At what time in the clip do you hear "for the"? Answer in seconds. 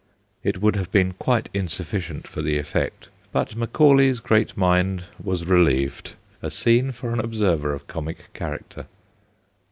2.27-2.57